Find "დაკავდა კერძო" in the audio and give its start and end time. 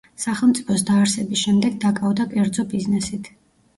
1.85-2.67